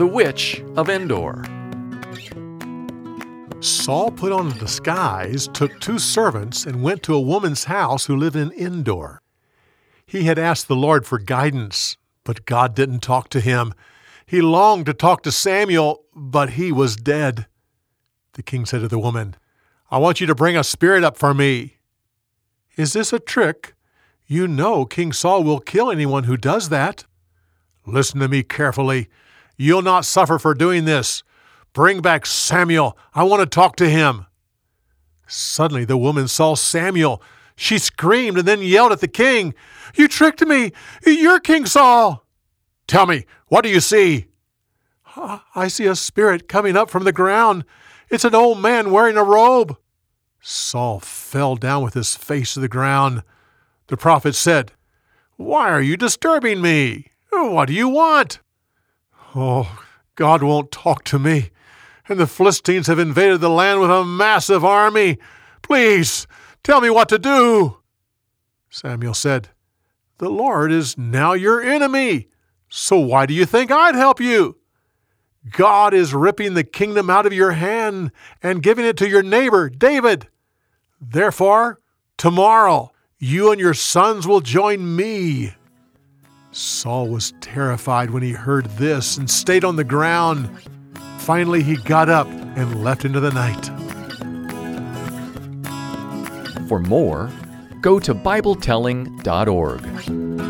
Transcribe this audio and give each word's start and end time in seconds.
The 0.00 0.06
Witch 0.06 0.64
of 0.76 0.88
Endor. 0.88 1.44
Saul 3.60 4.10
put 4.10 4.32
on 4.32 4.46
a 4.46 4.58
disguise, 4.58 5.46
took 5.48 5.78
two 5.78 5.98
servants, 5.98 6.64
and 6.64 6.82
went 6.82 7.02
to 7.02 7.14
a 7.14 7.20
woman's 7.20 7.64
house 7.64 8.06
who 8.06 8.16
lived 8.16 8.34
in 8.34 8.50
Endor. 8.52 9.20
He 10.06 10.22
had 10.22 10.38
asked 10.38 10.68
the 10.68 10.74
Lord 10.74 11.04
for 11.04 11.18
guidance, 11.18 11.98
but 12.24 12.46
God 12.46 12.74
didn't 12.74 13.00
talk 13.00 13.28
to 13.28 13.40
him. 13.40 13.74
He 14.24 14.40
longed 14.40 14.86
to 14.86 14.94
talk 14.94 15.22
to 15.24 15.30
Samuel, 15.30 16.02
but 16.16 16.52
he 16.52 16.72
was 16.72 16.96
dead. 16.96 17.46
The 18.32 18.42
king 18.42 18.64
said 18.64 18.80
to 18.80 18.88
the 18.88 18.98
woman, 18.98 19.36
I 19.90 19.98
want 19.98 20.18
you 20.18 20.26
to 20.28 20.34
bring 20.34 20.56
a 20.56 20.64
spirit 20.64 21.04
up 21.04 21.18
for 21.18 21.34
me. 21.34 21.76
Is 22.74 22.94
this 22.94 23.12
a 23.12 23.20
trick? 23.20 23.74
You 24.26 24.48
know 24.48 24.86
King 24.86 25.12
Saul 25.12 25.44
will 25.44 25.60
kill 25.60 25.90
anyone 25.90 26.24
who 26.24 26.38
does 26.38 26.70
that. 26.70 27.04
Listen 27.84 28.18
to 28.20 28.28
me 28.28 28.42
carefully. 28.42 29.10
You'll 29.60 29.82
not 29.82 30.06
suffer 30.06 30.38
for 30.38 30.54
doing 30.54 30.86
this. 30.86 31.22
Bring 31.74 32.00
back 32.00 32.24
Samuel. 32.24 32.96
I 33.12 33.24
want 33.24 33.40
to 33.42 33.46
talk 33.46 33.76
to 33.76 33.90
him. 33.90 34.24
Suddenly 35.26 35.84
the 35.84 35.98
woman 35.98 36.28
saw 36.28 36.54
Samuel. 36.54 37.22
She 37.56 37.76
screamed 37.76 38.38
and 38.38 38.48
then 38.48 38.62
yelled 38.62 38.90
at 38.90 39.00
the 39.00 39.06
king, 39.06 39.52
You 39.94 40.08
tricked 40.08 40.40
me! 40.46 40.72
You're 41.04 41.40
King 41.40 41.66
Saul! 41.66 42.24
Tell 42.86 43.04
me, 43.04 43.26
what 43.48 43.60
do 43.60 43.68
you 43.68 43.80
see? 43.80 44.28
I 45.54 45.68
see 45.68 45.84
a 45.84 45.94
spirit 45.94 46.48
coming 46.48 46.74
up 46.74 46.88
from 46.88 47.04
the 47.04 47.12
ground. 47.12 47.66
It's 48.08 48.24
an 48.24 48.34
old 48.34 48.62
man 48.62 48.90
wearing 48.90 49.18
a 49.18 49.22
robe. 49.22 49.76
Saul 50.40 51.00
fell 51.00 51.54
down 51.56 51.84
with 51.84 51.92
his 51.92 52.16
face 52.16 52.54
to 52.54 52.60
the 52.60 52.66
ground. 52.66 53.24
The 53.88 53.98
prophet 53.98 54.34
said, 54.34 54.72
Why 55.36 55.68
are 55.68 55.82
you 55.82 55.98
disturbing 55.98 56.62
me? 56.62 57.08
What 57.30 57.66
do 57.66 57.74
you 57.74 57.90
want? 57.90 58.40
Oh, 59.34 59.84
God 60.16 60.42
won't 60.42 60.72
talk 60.72 61.04
to 61.04 61.18
me, 61.18 61.50
and 62.08 62.18
the 62.18 62.26
Philistines 62.26 62.88
have 62.88 62.98
invaded 62.98 63.40
the 63.40 63.48
land 63.48 63.80
with 63.80 63.90
a 63.90 64.04
massive 64.04 64.64
army. 64.64 65.18
Please, 65.62 66.26
tell 66.64 66.80
me 66.80 66.90
what 66.90 67.08
to 67.10 67.18
do. 67.18 67.78
Samuel 68.70 69.14
said, 69.14 69.50
The 70.18 70.28
Lord 70.28 70.72
is 70.72 70.98
now 70.98 71.32
your 71.32 71.60
enemy, 71.60 72.28
so 72.68 72.98
why 72.98 73.26
do 73.26 73.34
you 73.34 73.46
think 73.46 73.70
I'd 73.70 73.94
help 73.94 74.20
you? 74.20 74.56
God 75.50 75.94
is 75.94 76.12
ripping 76.12 76.54
the 76.54 76.64
kingdom 76.64 77.08
out 77.08 77.24
of 77.24 77.32
your 77.32 77.52
hand 77.52 78.10
and 78.42 78.62
giving 78.62 78.84
it 78.84 78.96
to 78.98 79.08
your 79.08 79.22
neighbor, 79.22 79.70
David. 79.70 80.28
Therefore, 81.00 81.78
tomorrow, 82.18 82.92
you 83.18 83.50
and 83.50 83.60
your 83.60 83.74
sons 83.74 84.26
will 84.26 84.40
join 84.40 84.96
me. 84.96 85.54
Saul 86.52 87.08
was 87.08 87.32
terrified 87.40 88.10
when 88.10 88.22
he 88.22 88.32
heard 88.32 88.66
this 88.70 89.16
and 89.16 89.30
stayed 89.30 89.64
on 89.64 89.76
the 89.76 89.84
ground. 89.84 90.50
Finally, 91.18 91.62
he 91.62 91.76
got 91.76 92.08
up 92.08 92.26
and 92.28 92.82
left 92.82 93.04
into 93.04 93.20
the 93.20 93.30
night. 93.30 93.66
For 96.68 96.80
more, 96.80 97.30
go 97.80 98.00
to 98.00 98.14
BibleTelling.org. 98.14 100.49